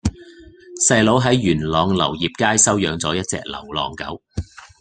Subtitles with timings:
[0.87, 4.19] 細佬喺元朗流業街收養左一隻流浪狗